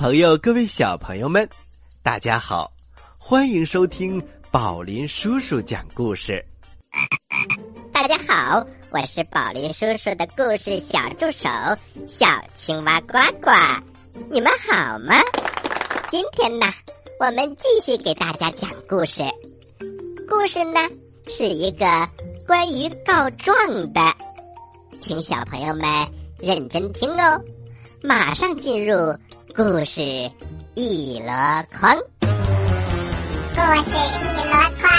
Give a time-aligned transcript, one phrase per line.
[0.00, 1.46] 朋友，各位小朋友们，
[2.02, 2.72] 大家好，
[3.18, 4.18] 欢迎收听
[4.50, 6.42] 宝林叔叔讲故事。
[7.92, 11.50] 大家好，我是宝林叔叔的故事小助手
[12.08, 12.26] 小
[12.56, 13.50] 青蛙呱呱，
[14.30, 15.16] 你们好吗？
[16.08, 16.66] 今天呢，
[17.18, 19.22] 我们继续给大家讲故事。
[20.26, 20.80] 故事呢
[21.28, 21.84] 是一个
[22.46, 23.54] 关于告状
[23.92, 24.00] 的，
[24.98, 25.84] 请小朋友们
[26.38, 27.38] 认真听哦。
[28.02, 28.96] 马上进入
[29.54, 30.02] 故事
[30.74, 31.94] 一箩筐。
[33.54, 34.90] 故事一箩筐，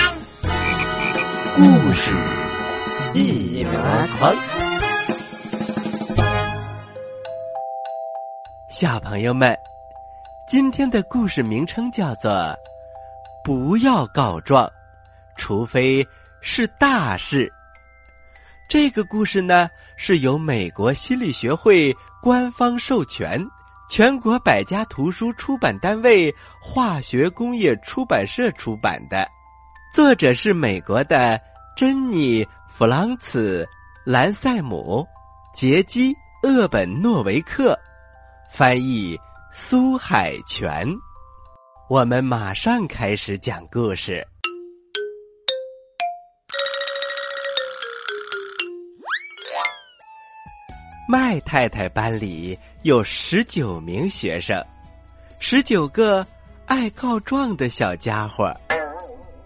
[1.55, 2.11] 故事
[3.15, 3.71] 一箩
[4.19, 4.35] 筐，
[8.69, 9.57] 小朋友们，
[10.47, 12.31] 今天的故事名称叫做
[13.43, 14.65] 《不要告状》。
[15.37, 16.05] 除非
[16.39, 17.51] 是大事。
[18.69, 23.43] 这个故事呢，是由美国心理学会官方授权，
[23.89, 29.27] 全国百家图书出版单位化学工业出版社出版的，
[29.91, 31.41] 作者是美国的
[31.75, 33.65] 珍妮·弗朗茨·
[34.05, 35.03] 兰塞姆，
[35.51, 37.75] 杰基·厄本诺维克，
[38.51, 39.17] 翻译
[39.51, 40.87] 苏海泉。
[41.89, 44.23] 我们马上开始讲故事。
[51.11, 54.65] 麦太太班里有十九名学生，
[55.39, 56.25] 十九个
[56.65, 58.49] 爱告状的小家伙。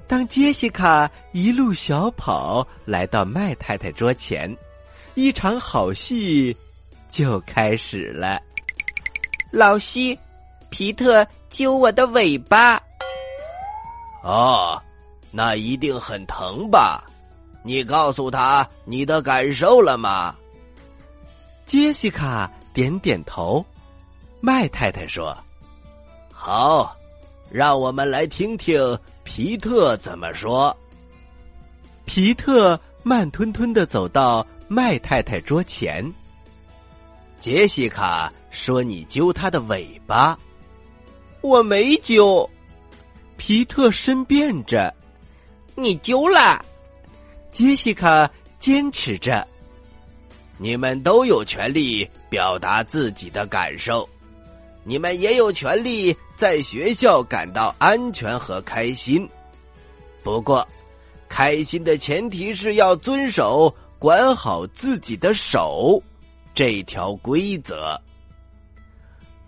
[0.05, 4.55] 当杰西卡一路小跑来到麦太太桌前，
[5.15, 6.55] 一场好戏
[7.09, 8.39] 就开始了。
[9.49, 10.19] 老西，
[10.69, 12.79] 皮特揪我的尾巴。
[14.21, 14.79] 哦，
[15.31, 17.03] 那一定很疼吧？
[17.63, 20.35] 你告诉他你的感受了吗？
[21.65, 23.65] 杰西卡点点头，
[24.39, 25.35] 麦太太说
[26.31, 26.95] ：“好，
[27.49, 30.75] 让我们来听听皮特怎么说。”
[32.05, 36.05] 皮特慢吞吞的走到麦太太桌前。
[37.39, 40.37] 杰西卡说：“你揪他的尾巴。”
[41.41, 42.47] 我没揪。
[43.37, 44.93] 皮特申辩着
[45.73, 46.63] ：“你揪了。”
[47.51, 49.45] 杰西卡坚持着。
[50.57, 54.07] 你们都有权利表达自己的感受，
[54.83, 59.27] 你们也有权利在学校感到安全和开心。
[60.23, 60.67] 不过，
[61.27, 66.01] 开心的前提是要遵守“管好自己的手”
[66.55, 67.99] 这条规则。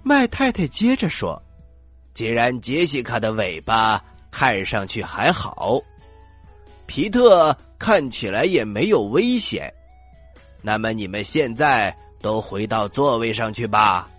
[0.04, 1.42] 麦太太接着说
[2.14, 5.82] ：“既然杰西卡的尾巴看上去还好，
[6.86, 9.74] 皮特看起来也没有危险。”
[10.62, 14.10] 那么你们现在都回到座位上去吧。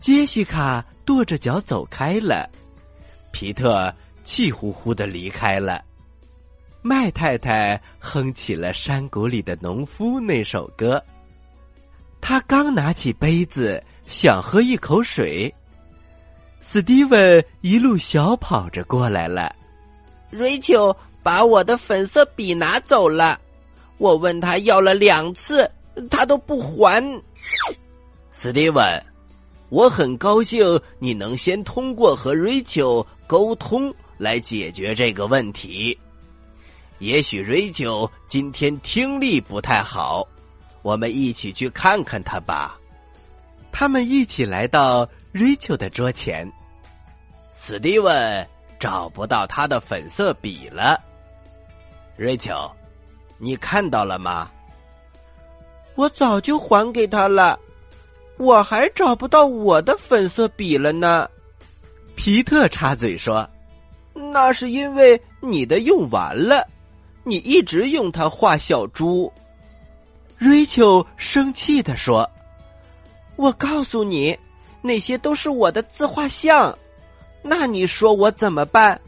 [0.00, 2.48] 杰西卡跺着脚走开了，
[3.32, 5.82] 皮特气呼呼的离开了。
[6.82, 11.02] 麦太太哼起了《山谷里的农夫》那首歌。
[12.20, 15.52] 他刚拿起杯子想喝一口水，
[16.62, 19.54] 史蒂文一路小跑着过来了。
[20.30, 23.40] 瑞秋把我的粉色笔拿走了。
[23.98, 25.70] 我问他要了两次，
[26.10, 27.22] 他都不还。
[28.32, 29.04] 史蒂文，
[29.70, 35.98] 我很高兴你能先通过和瑞秋沟通来解决这个问题。
[36.98, 40.26] 也许瑞秋今天听力不太好，
[40.82, 42.78] 我们一起去看看他吧。
[43.72, 46.50] 他们一起来到瑞秋的桌前。
[47.54, 48.46] 史蒂文
[48.78, 51.02] 找不到他的粉色笔了。
[52.16, 52.52] 瑞秋。
[53.38, 54.50] 你看到了吗？
[55.94, 57.58] 我早就还给他了，
[58.36, 61.28] 我还找不到我的粉色笔了呢。
[62.14, 63.48] 皮特插嘴说
[64.12, 66.66] ：“那是因为你的用完了，
[67.24, 69.32] 你一直用它画小猪。”
[70.36, 72.30] 瑞秋生气的说
[73.36, 74.38] ：“我告诉你，
[74.82, 76.78] 那些都是我的自画像，
[77.42, 79.00] 那你说我怎么办？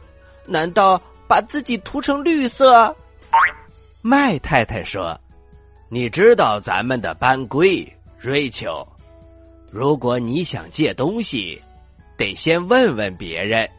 [0.45, 2.95] 难道把自己涂成绿色？”
[4.01, 5.19] 麦太太说
[5.89, 7.85] ：“你知道咱们的班规，
[8.17, 8.87] 瑞秋。
[9.69, 11.61] 如果你想借东西，
[12.15, 13.69] 得先问问别人，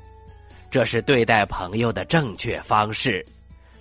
[0.70, 3.24] 这是对待朋友的正确方式，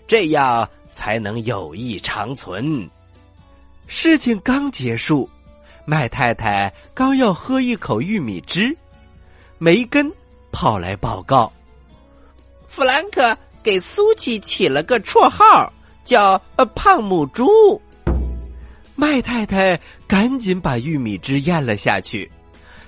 [0.08, 2.90] 这样才能友谊长存。”
[3.88, 5.30] 事情刚结束，
[5.84, 8.74] 麦太太刚要喝一口玉米汁，
[9.58, 10.10] 梅根
[10.54, 11.52] 跑来报告
[12.66, 15.70] ：“弗兰克给苏琪起了个绰号。”
[16.10, 17.80] 叫呃胖母猪，
[18.96, 22.28] 麦太太赶紧把玉米汁咽了下去。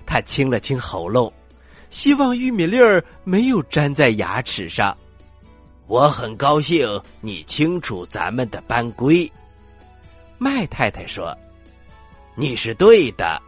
[0.08, 1.32] 他清了清喉咙，
[1.92, 4.98] 希望玉米粒儿没有粘在牙齿上。
[5.86, 9.32] 我很高兴你清楚咱们的班规。
[10.40, 11.38] 麦太太说
[12.34, 13.40] ：“你是对的，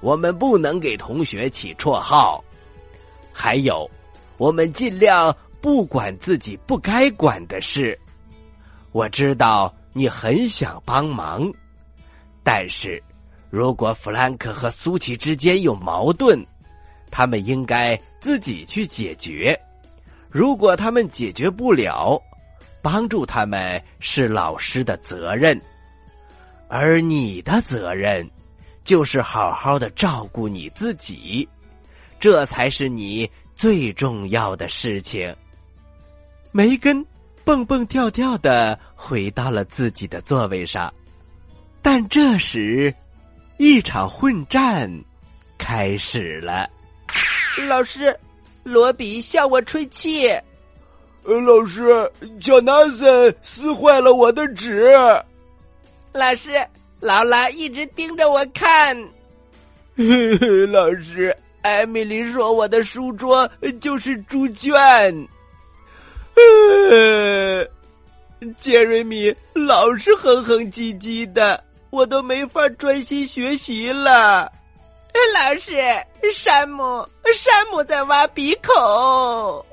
[0.00, 2.44] 我们不能给同学起绰号。
[3.32, 3.90] 还有，
[4.36, 7.98] 我们尽量不管自己不该管的事。
[8.94, 11.52] 我知道你很想帮忙，
[12.44, 13.02] 但是
[13.50, 16.40] 如果弗兰克和苏琪之间有矛盾，
[17.10, 19.60] 他们应该自己去解决。”
[20.30, 22.22] 如果他们解决不了，
[22.80, 25.60] 帮助他们是老师的责任，
[26.68, 28.24] 而你的责任
[28.84, 31.48] 就是好好的照顾你自己，
[32.20, 35.34] 这才是你最重要的事情。
[36.52, 37.04] 梅根
[37.44, 40.92] 蹦蹦跳跳的回到了自己的座位上，
[41.82, 42.94] 但这时，
[43.58, 44.90] 一场混战
[45.58, 46.68] 开始了。
[47.68, 48.16] 老师。
[48.64, 50.26] 罗比向我吹气，
[51.24, 52.10] 呃，老师，
[52.40, 54.90] 乔纳森撕坏了我的纸。
[56.14, 56.66] 老师，
[56.98, 58.96] 劳拉一直盯着我看。
[59.94, 63.46] 嘿嘿，老师，艾米丽说我的书桌
[63.82, 65.28] 就是猪圈。
[66.36, 67.66] 呃，
[68.58, 74.50] 杰瑞米老是哼哼唧唧的，我都没法专心学习了。
[75.34, 75.72] 老师，
[76.32, 79.64] 山姆，山姆在挖鼻孔。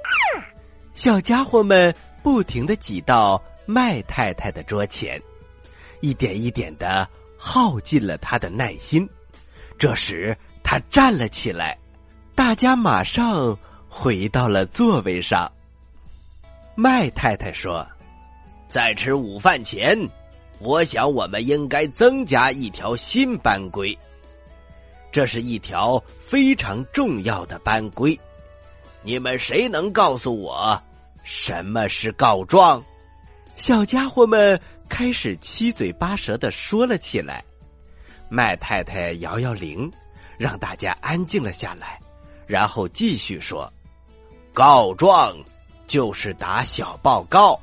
[0.93, 5.19] 小家伙们不停的挤到麦太太的桌前，
[6.01, 7.07] 一点一点的
[7.37, 9.07] 耗尽了他的耐心。
[9.79, 11.75] 这时，他站了起来，
[12.35, 13.57] 大家马上
[13.89, 15.51] 回到了座位上。
[16.75, 17.85] 麦太太说
[18.67, 19.97] ：“在吃午饭前，
[20.59, 23.97] 我想我们应该增加一条新班规。”
[25.11, 28.17] 这是一条非常重要的班规，
[29.03, 30.81] 你们谁能告诉我
[31.23, 32.81] 什么是告状？
[33.57, 37.43] 小家伙们开始七嘴八舌的说了起来。
[38.29, 39.91] 麦太太摇摇铃，
[40.37, 41.99] 让大家安静了下来，
[42.47, 43.71] 然后继续说
[44.53, 45.35] ：“告状
[45.91, 47.59] 就是打小报告。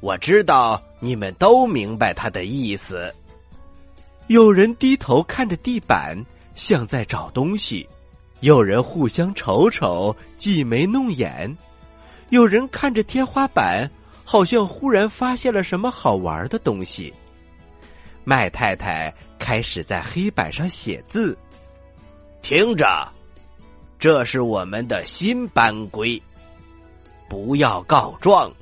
[0.00, 3.14] 我知道你们都明白他的意思。”
[4.28, 6.16] 有人低头看着地板，
[6.54, 7.86] 像在找东西；
[8.40, 11.54] 有人互相瞅瞅，挤眉弄眼；
[12.30, 13.90] 有人看着天花板，
[14.24, 17.12] 好像忽然发现了什么好玩的东西。
[18.24, 21.36] 麦太太开始在黑板上写字。
[22.40, 23.06] 听着，
[23.98, 26.20] 这是我们的新班规：
[27.28, 28.52] 不要告状，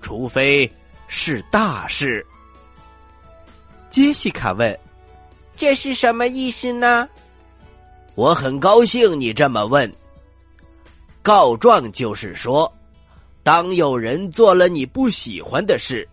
[0.00, 0.70] 除非
[1.06, 2.24] 是大事。
[3.90, 4.78] 杰西卡问。
[5.54, 7.08] 这是什么意思呢？
[8.14, 9.92] 我很高兴你这么问。
[11.22, 12.72] 告状就是说，
[13.42, 16.08] 当有人做了你不喜欢的事，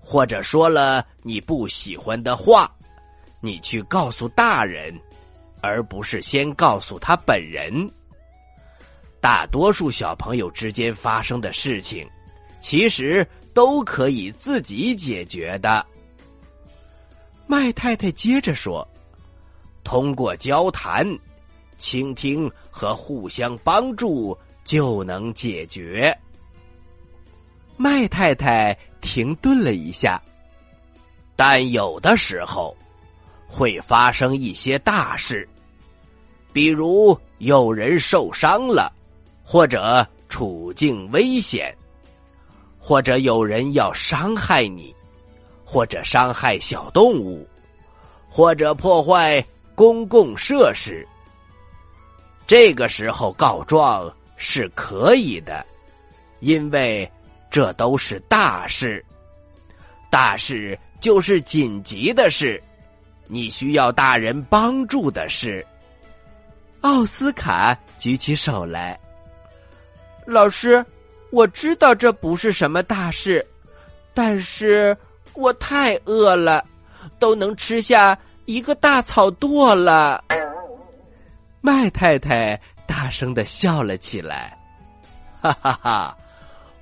[0.00, 2.70] 或者说了你不喜欢的话，
[3.40, 4.98] 你去告诉大人，
[5.60, 7.90] 而不是先告诉他本人。
[9.20, 12.08] 大多数小朋友之间发生的事情，
[12.60, 15.84] 其实都可以自己解决的。
[17.46, 18.86] 麦太太接着说
[19.84, 21.06] ：“通过交谈、
[21.76, 26.16] 倾听和互相帮助，就能解决。”
[27.76, 30.22] 麦太太停顿了一下，
[31.34, 32.76] 但有的时候
[33.48, 35.48] 会发生一些大事，
[36.52, 38.92] 比如有人受伤了，
[39.50, 41.76] 或者处境危险，
[42.78, 44.94] 或者有人要伤害你。
[45.64, 47.46] 或者伤害小动物，
[48.28, 49.44] 或者破坏
[49.76, 51.06] 公共设施，
[52.44, 55.64] 这个时候告状是可以的，
[56.40, 57.08] 因为
[57.52, 59.04] 这都是大事。
[60.10, 62.60] 大事就是紧急的事，
[63.28, 65.64] 你需要大人帮助的事。
[66.80, 68.98] 奥斯卡举起手来，
[70.30, 70.84] 老师，
[71.30, 73.44] 我知道这不是什么大事，
[74.14, 74.96] 但是。
[75.34, 76.62] 我太饿了，
[77.20, 80.22] 都能吃下一个大草垛了。
[81.60, 84.58] 麦太太大声的笑了起来，
[85.40, 86.18] 哈哈哈！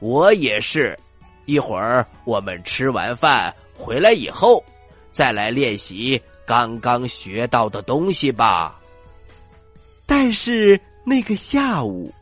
[0.00, 0.98] 我也是。
[1.44, 4.64] 一会儿我们吃完饭回来以后，
[5.12, 8.80] 再来练习刚刚学到的东西吧。
[10.06, 12.12] 但是那个下午，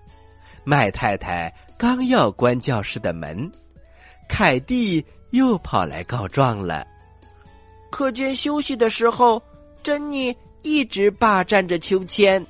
[0.69, 3.51] 麦太太刚要关教室的门，
[4.29, 5.03] 凯蒂。
[5.31, 6.87] 又跑来告状了。
[7.91, 9.43] 课间休息的时候，
[9.83, 12.43] 珍妮一直霸占着秋千。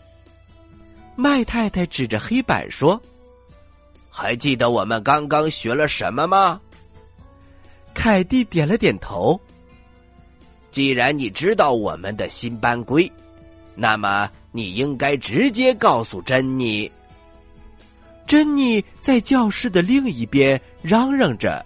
[1.17, 3.01] 麦太太指着黑板说
[4.09, 6.61] ：“还记得我们刚刚学了什么吗？”
[7.95, 9.41] 凯蒂点了点头。
[10.71, 13.11] 既然你知道我们的新班规，
[13.75, 16.89] 那么你应该直接告诉珍妮。
[18.27, 21.65] 珍妮在教室的另一边嚷嚷着：“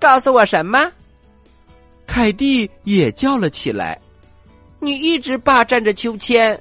[0.00, 0.90] 告诉我什么？”
[2.06, 3.98] 凯蒂也叫了起来
[4.80, 6.60] ：“你一直霸占着秋千。”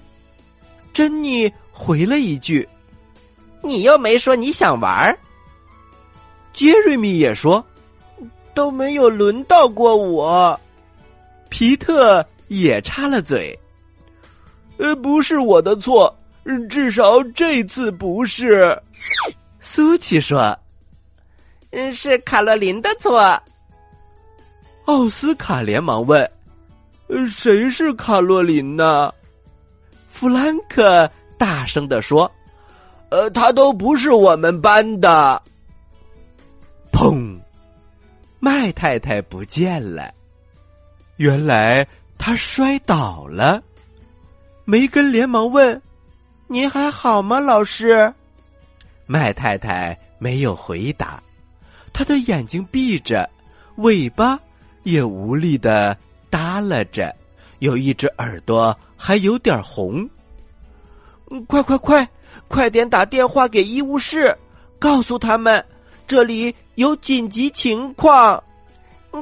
[0.93, 2.67] 珍妮回了一句
[3.61, 5.17] ：“你又没说你想玩。”
[6.53, 7.65] 杰瑞米也说
[8.53, 10.59] ：“都没有轮到过我。”
[11.49, 13.57] 皮特也插了嘴
[14.77, 16.15] ：“呃，不是我的错。”
[16.69, 18.77] 至少这次不是，
[19.59, 20.57] 苏琪说
[21.71, 23.41] ：“嗯，是卡洛琳的错。”
[24.85, 26.29] 奥斯卡连忙问
[27.09, 29.11] ：“呃，谁是卡洛琳呢？”
[30.09, 32.31] 弗兰克大声的说
[33.09, 35.41] ：“呃，他都不是我们班的。”
[36.93, 37.37] 砰！
[38.39, 40.13] 麦太太不见了，
[41.17, 41.85] 原来
[42.17, 43.61] 他摔倒了。
[44.63, 45.81] 梅根连忙问。
[46.47, 48.13] 您还好吗，老师？
[49.07, 51.21] 麦太太没有回答，
[51.91, 53.27] 她的眼睛闭着，
[53.77, 54.39] 尾巴
[54.83, 55.97] 也无力的
[56.29, 57.13] 耷拉着，
[57.59, 60.07] 有一只耳朵还有点红。
[61.47, 62.07] 快快快，
[62.47, 64.35] 快点打电话给医务室，
[64.77, 65.63] 告诉他们
[66.05, 68.41] 这里有紧急情况，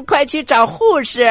[0.05, 1.21] 快去找护士。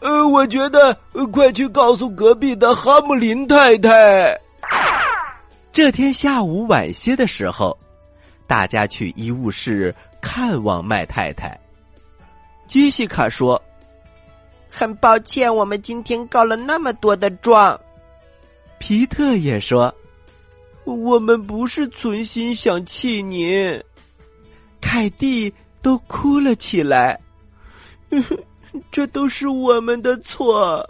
[0.00, 0.96] 呃，我觉得
[1.30, 4.40] 快去告诉隔壁的哈姆林太太。
[5.76, 7.78] 这天下午晚些的时候，
[8.46, 11.54] 大家去医务室看望麦太太。
[12.66, 13.62] 杰西卡说
[14.72, 17.78] ：“很抱歉，我们今天告了那么多的状。”
[18.80, 19.94] 皮特也说
[20.84, 23.78] ：“我们不是存心想气您。”
[24.80, 25.52] 凯蒂
[25.82, 27.20] 都哭了起来
[28.90, 30.88] ：“这都是我们的错。”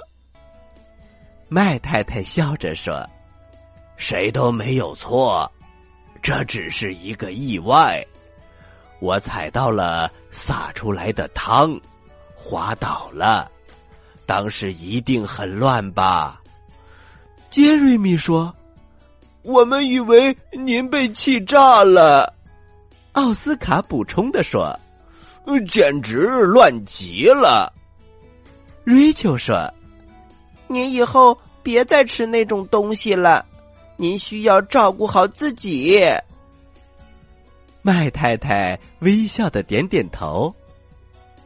[1.51, 3.05] 麦太太笑着说。
[3.97, 5.51] 谁都没有错，
[6.23, 8.05] 这只是一个意外。
[9.01, 11.79] 我踩到了洒出来的汤，
[12.35, 13.51] 滑倒了。
[14.25, 16.41] 当时一定很乱吧？
[17.51, 18.55] 杰瑞米说
[19.43, 22.35] ：“我们以为您被气炸了。”
[23.13, 24.79] 奥斯卡补充的说
[25.71, 27.73] ：“简直乱极了。”
[28.85, 29.73] 瑞秋说
[30.67, 33.47] ：“您以后别再吃那种东西了。”
[33.97, 36.03] 您需要照顾好自己。
[37.83, 40.55] 麦太太微笑的点点头。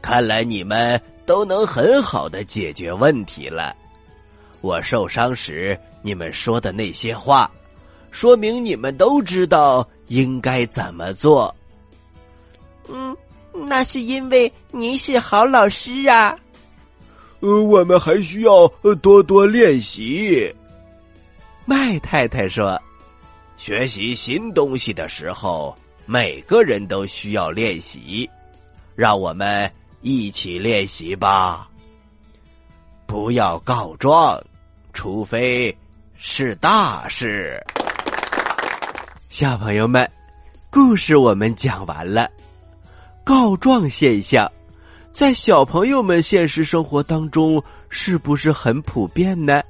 [0.01, 3.75] 看来你们都能很好的解决问题了。
[4.61, 7.49] 我受伤时你们说的那些话，
[8.09, 11.55] 说明你们都知道应该怎么做。
[12.89, 13.15] 嗯，
[13.53, 16.35] 那是因为您是好老师啊。
[17.41, 18.67] 呃，我们还需要
[19.01, 20.53] 多多练习。
[21.73, 22.77] 麦太太说
[23.55, 25.73] ：“学习新东西的时候，
[26.05, 28.29] 每个人都需要练习。
[28.93, 31.69] 让我们一起练习吧。
[33.05, 34.37] 不要告状，
[34.91, 35.73] 除非
[36.17, 37.57] 是大事。”
[39.31, 40.11] 小朋友们，
[40.69, 42.29] 故事我们讲完了。
[43.23, 44.51] 告状现象
[45.13, 49.63] 在小朋友们现实生活当中是不是很普遍呢？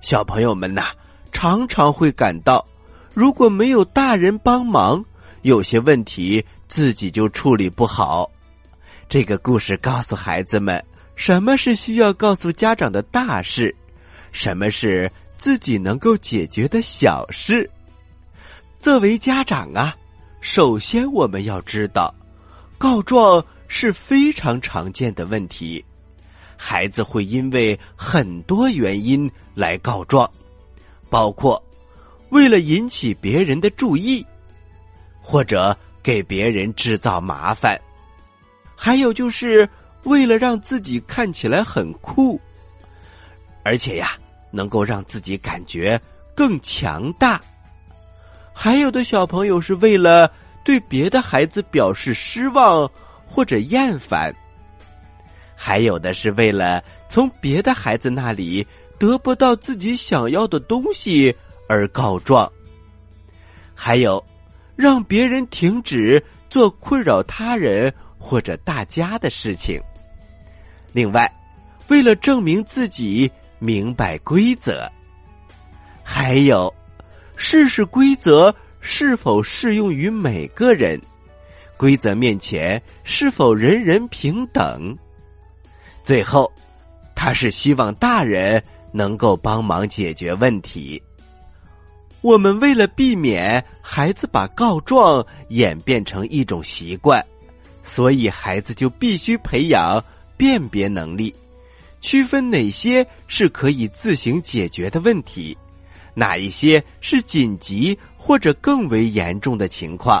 [0.00, 0.92] 小朋友们呐。
[1.36, 2.66] 常常会感到，
[3.12, 5.04] 如果没有大人帮忙，
[5.42, 8.30] 有些问题自己就处理不好。
[9.06, 10.82] 这个故事告诉孩子们，
[11.14, 13.76] 什么是需要告诉家长的大事，
[14.32, 17.70] 什么是自己能够解决的小事。
[18.78, 19.94] 作为家长啊，
[20.40, 22.14] 首先我们要知道，
[22.78, 25.84] 告状是非常常见的问题，
[26.56, 30.32] 孩子会因为很多原因来告状。
[31.08, 31.62] 包括
[32.30, 34.24] 为了引起别人的注意，
[35.20, 37.80] 或者给别人制造麻烦，
[38.76, 39.68] 还有就是
[40.04, 42.40] 为了让自己看起来很酷，
[43.62, 44.10] 而且呀，
[44.50, 46.00] 能够让自己感觉
[46.34, 47.40] 更强大。
[48.52, 50.30] 还有的小朋友是为了
[50.64, 52.90] 对别的孩子表示失望
[53.24, 54.34] 或者厌烦，
[55.54, 58.66] 还有的是为了从别的孩子那里。
[58.98, 61.34] 得不到自己想要的东西
[61.68, 62.50] 而告状，
[63.74, 64.24] 还有
[64.74, 69.80] 让别人停止做困扰他人或者大家的事情。
[70.92, 71.30] 另外，
[71.88, 74.90] 为了证明自己明白规则。
[76.02, 76.72] 还有，
[77.36, 81.00] 试试规则是否适用于每个人，
[81.76, 84.96] 规则面前是否人人平等。
[86.04, 86.50] 最后，
[87.14, 88.62] 他是希望大人
[88.96, 91.02] 能够帮忙解决问题。
[92.22, 97.24] 我们为了避免孩子把告状演变成一种习惯，
[97.84, 100.02] 所以孩子就必须培养
[100.36, 101.32] 辨别能力，
[102.00, 105.56] 区分哪些是可以自行解决的问题，
[106.14, 110.20] 哪一些是紧急或者更为严重的情况。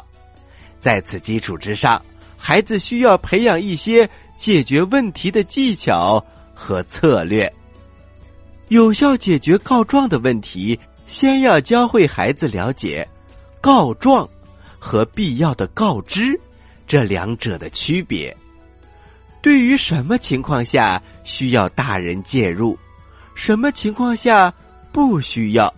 [0.78, 2.00] 在此基础之上，
[2.36, 7.52] 孩子需要培养一些解决问题的技巧和策略，
[8.68, 10.78] 有效解决告状的问题。
[11.06, 13.08] 先要教会孩子了解
[13.60, 14.28] 告状
[14.76, 16.36] 和必要的告知
[16.84, 18.36] 这两者的区别。
[19.40, 22.76] 对于什么情况下需要大人介入，
[23.36, 24.52] 什么情况下
[24.90, 25.72] 不需要，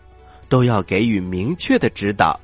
[0.48, 2.40] 都要给予明确的指导。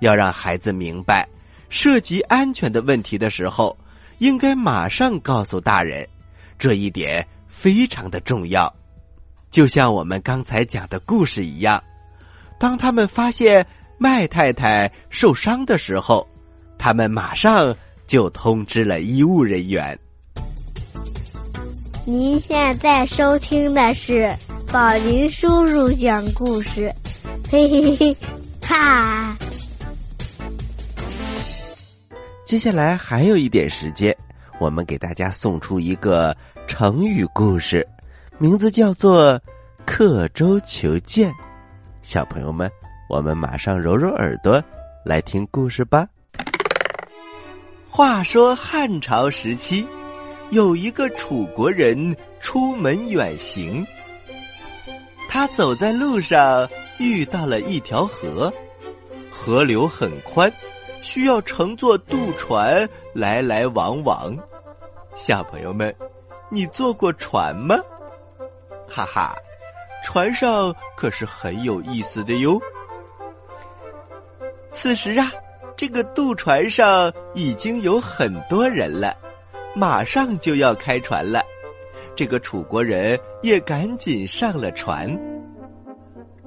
[0.00, 1.26] 要让孩子明白，
[1.70, 3.74] 涉及安全的问题的时候，
[4.18, 6.06] 应该马上告诉大人，
[6.58, 8.70] 这一点非常的重要。
[9.50, 11.82] 就像我们刚才讲的故事一样。
[12.58, 13.66] 当他们发现
[13.98, 16.26] 麦太太受伤的时候，
[16.76, 17.74] 他们马上
[18.06, 19.98] 就通知了医务人员。
[22.04, 24.34] 您现在收听的是
[24.72, 26.94] 宝林叔叔讲故事，
[27.50, 28.16] 嘿嘿嘿，
[28.66, 29.36] 哈！
[32.44, 34.16] 接下来还有一点时间，
[34.58, 36.34] 我们给大家送出一个
[36.66, 37.86] 成语故事，
[38.40, 39.40] 名字叫做
[39.84, 41.32] “刻舟求剑”。
[42.02, 42.70] 小朋友们，
[43.10, 44.62] 我们马上揉揉耳朵，
[45.04, 46.06] 来听故事吧。
[47.90, 49.84] 话说汉朝时期，
[50.50, 53.84] 有一个楚国人出门远行，
[55.28, 58.52] 他走在路上遇到了一条河，
[59.32, 60.52] 河流很宽，
[61.02, 64.32] 需要乘坐渡船来来往往。
[65.16, 65.92] 小朋友们，
[66.52, 67.76] 你坐过船吗？
[68.88, 69.34] 哈哈。
[70.02, 72.58] 船上可是很有意思的哟。
[74.70, 75.30] 此时啊，
[75.76, 79.16] 这个渡船上已经有很多人了，
[79.74, 81.42] 马上就要开船了。
[82.14, 85.18] 这个楚国人也赶紧上了船。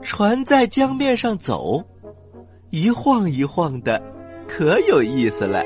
[0.01, 1.83] 船在江面上走，
[2.69, 4.01] 一晃一晃的，
[4.47, 5.61] 可有意思了。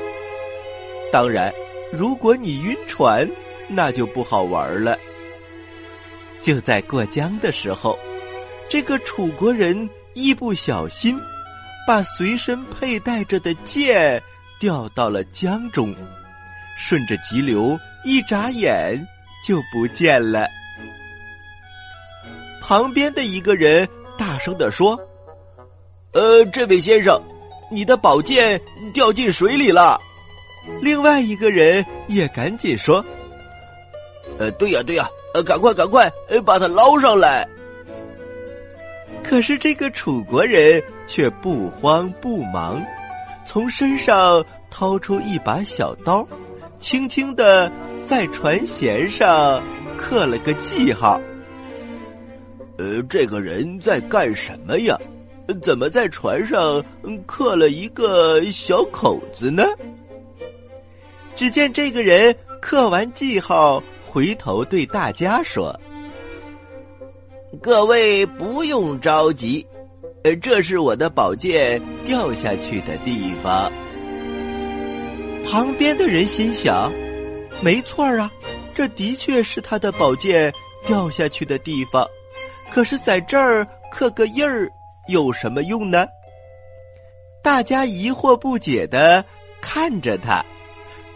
[1.12, 1.52] 当然，
[1.92, 3.28] 如果你晕船，
[3.68, 4.98] 那就不好玩了。
[6.46, 7.98] 就在过江的时候，
[8.68, 11.18] 这个楚国人一不小心，
[11.88, 14.22] 把随身佩戴着的剑
[14.60, 15.92] 掉到了江中，
[16.78, 19.04] 顺着急流一眨眼
[19.44, 20.46] 就不见了。
[22.62, 24.96] 旁边的一个人大声的说
[26.14, 27.20] ：“呃，这位先生，
[27.72, 28.60] 你的宝剑
[28.94, 30.00] 掉进水里了。”
[30.80, 33.04] 另外一个人也赶紧说
[34.38, 37.46] ：“呃，对呀，对呀。”呃，赶快，赶快，呃，把它捞上来！
[39.22, 42.82] 可是这个楚国人却不慌不忙，
[43.46, 46.26] 从身上掏出一把小刀，
[46.78, 47.70] 轻轻的
[48.06, 49.62] 在船舷上
[49.98, 51.20] 刻了个记号。
[52.78, 54.98] 呃，这个人在干什么呀？
[55.60, 56.82] 怎么在船上
[57.26, 59.64] 刻了一个小口子呢？
[61.34, 63.82] 只见这个人刻完记号。
[64.16, 65.78] 回头对大家说
[67.60, 69.66] ：“各位不用着急，
[70.24, 73.70] 呃，这是我的宝剑掉下去的地方。”
[75.44, 76.90] 旁边的人心想
[77.60, 78.32] ：“没错啊，
[78.74, 80.50] 这的确是他的宝剑
[80.86, 82.08] 掉下去的地方。
[82.70, 84.66] 可是，在这儿刻个印儿
[85.08, 86.06] 有什么用呢？”
[87.44, 89.22] 大家疑惑不解的
[89.60, 90.42] 看着他。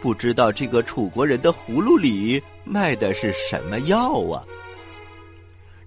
[0.01, 4.43] 不知道这个楚国人的葫芦里卖的是什么药啊？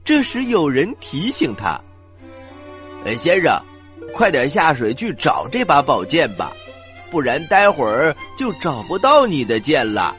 [0.05, 1.81] 这时有人提醒他
[3.05, 3.61] ：“哎，先生，
[4.13, 6.53] 快点下水去找这把宝剑吧，
[7.11, 10.17] 不然待会儿就找不到你的剑了。”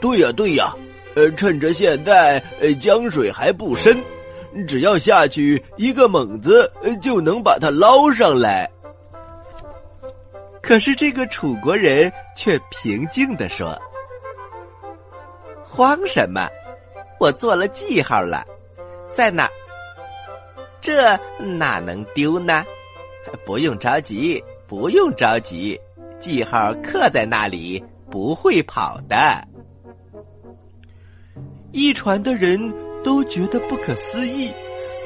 [0.00, 0.72] 对呀，对呀，
[1.16, 3.98] 呃，趁着现在呃江水还不深，
[4.68, 6.70] 只要下去一个猛子，
[7.02, 8.70] 就能把它捞上来。
[10.68, 13.74] 可是这个楚国人却平静的说
[15.64, 16.46] ：“慌什么？
[17.18, 18.44] 我做了记号了，
[19.10, 19.48] 在哪？
[20.82, 22.66] 这哪能丢呢？
[23.46, 25.80] 不用着急，不用着急，
[26.18, 29.16] 记号刻在那里，不会跑的。”
[31.72, 34.52] 一船的人都觉得不可思议，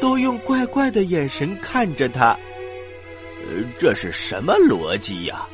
[0.00, 2.36] 都用怪怪的眼神看着他。
[3.42, 5.46] 呃，这是什么逻辑呀？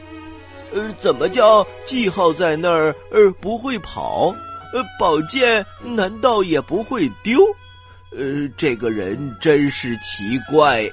[0.72, 4.34] 呃，怎么叫记号在那儿，呃不会跑？
[4.74, 7.40] 呃，宝剑难道也不会丢？
[8.12, 10.86] 呃，这个人真是奇怪。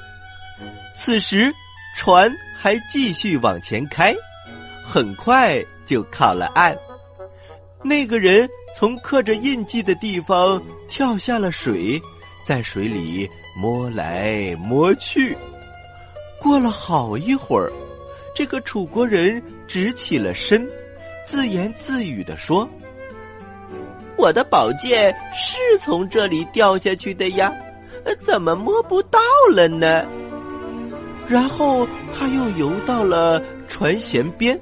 [0.96, 1.54] 此时，
[1.98, 4.16] 船还继续往前开，
[4.82, 6.76] 很快就靠了岸。
[7.84, 12.02] 那个人从刻着印记的地方跳下了水，
[12.44, 13.30] 在水里
[13.62, 15.38] 摸来摸去。
[16.46, 17.74] 过了好一会儿，
[18.36, 20.64] 这个楚国人直起了身，
[21.26, 22.70] 自言自语的说
[24.16, 27.52] ：“我的宝剑是从这里掉下去的呀，
[28.22, 29.20] 怎么摸不到
[29.52, 30.06] 了呢？”
[31.28, 34.56] 然后他又游到了船舷边，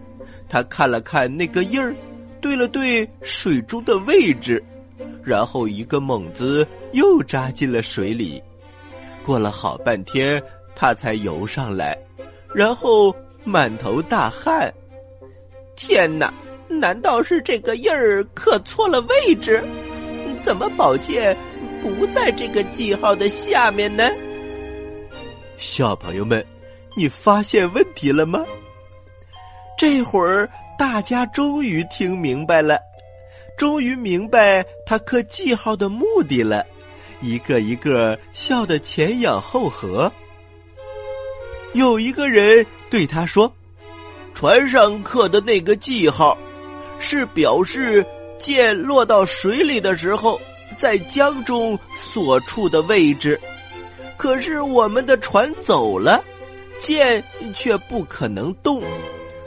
[0.48, 1.94] 他看了看那个印儿，
[2.40, 4.64] 对了对水中的位置，
[5.22, 8.42] 然后一个猛子又扎进了水里。
[9.22, 10.42] 过了好半天。
[10.76, 11.98] 他才游上来，
[12.54, 14.74] 然后满头大汗。
[15.76, 16.34] 天哪！
[16.70, 19.64] 难道是这个印儿刻错了位置？
[20.42, 21.38] 怎么宝剑
[21.84, 24.10] 不在这个记号的下面呢？
[25.58, 26.44] 小朋友们，
[26.98, 28.44] 你发现问题了吗？
[29.78, 32.80] 这会儿大家终于听明白了，
[33.56, 36.66] 终于明白他刻记号的目的了，
[37.22, 40.12] 一个一个笑得前仰后合。
[41.74, 43.52] 有一个人对他说
[44.36, 46.38] ：“船上刻的那个记号，
[47.00, 48.06] 是表示
[48.38, 50.40] 剑落到水里的时候，
[50.78, 53.40] 在江中所处的位置。
[54.18, 56.24] 可是我们的船走了，
[56.78, 57.24] 剑
[57.56, 58.82] 却不可能动。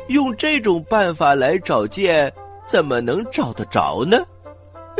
[0.09, 2.33] 用这种办法来找剑，
[2.67, 4.19] 怎么能找得着呢？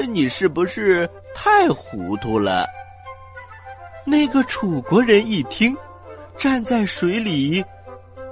[0.09, 2.67] 你是不是太糊涂了？”
[4.07, 5.77] 那个楚国人一听。
[6.39, 7.65] 站在水里，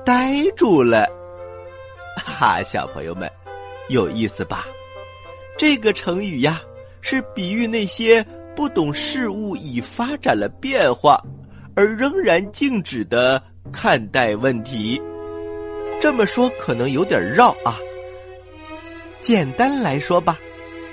[0.04, 1.06] 呆住了。
[2.16, 3.30] 哈，小朋友们，
[3.88, 4.66] 有意思吧？
[5.56, 6.60] 这个成语呀，
[7.00, 11.20] 是比喻那些不懂事物已发展了变化，
[11.74, 15.00] 而仍然静止的看待问题。
[16.00, 17.78] 这么说可能有点绕啊。
[19.20, 20.38] 简单来说吧，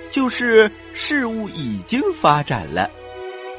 [0.09, 2.89] 就是事物已经发展了，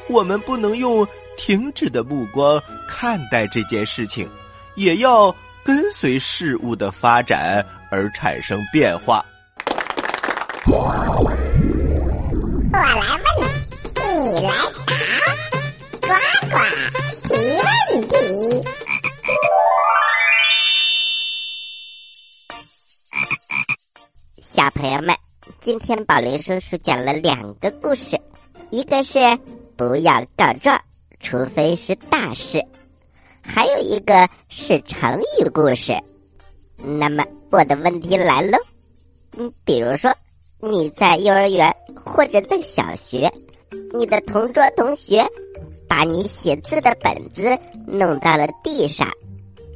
[0.09, 1.07] 我们不能用。
[1.37, 4.29] 停止的目光看待这件事情，
[4.75, 9.25] 也要跟随事物的发展而产生变化。
[10.65, 11.37] 我来问，
[12.75, 12.89] 你
[14.29, 14.51] 你来
[16.07, 16.07] 答，呱
[16.49, 16.55] 呱
[17.27, 17.67] 提问
[18.09, 18.13] 题。
[24.41, 25.15] 小朋友们，
[25.61, 28.19] 今天宝林叔叔讲了两个故事，
[28.69, 29.19] 一个是
[29.75, 30.82] 不要告状。
[31.23, 32.63] 除非是大事，
[33.41, 35.97] 还有一个是成语故事。
[36.77, 38.57] 那么我的问题来了，
[39.37, 40.13] 嗯，比如说
[40.59, 41.73] 你在幼儿园
[42.05, 43.31] 或者在小学，
[43.97, 45.25] 你的同桌同学
[45.87, 47.57] 把你写字的本子
[47.87, 49.07] 弄到了地上，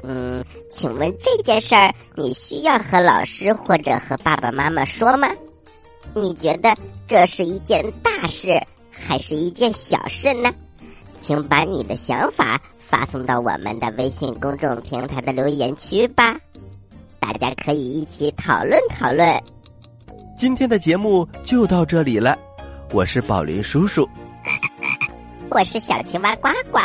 [0.03, 5.29] 嗯，请问这件事儿你需要和老师或者和爸爸妈妈说吗？
[6.13, 6.75] 你觉得
[7.07, 10.53] 这是一件大事还是一件小事呢？
[11.27, 16.39] 请把你的想法发送到我们的微信公众平台的留言区吧，
[17.19, 19.27] 大家可以一起讨论讨论。
[20.37, 22.39] 今天的节目就到这里了，
[22.93, 24.07] 我是宝林叔叔，
[25.51, 26.79] 我是小青蛙呱呱，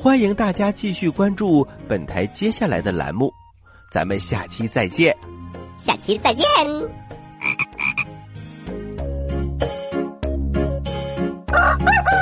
[0.00, 3.32] 欢迎大家继续关注本台接下来的栏目，
[3.90, 5.12] 咱们下期再见。
[5.78, 6.46] 下期再见。